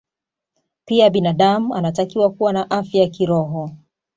[0.85, 3.71] Pia binadamu anatakiwa kuwa na afya ya kiroho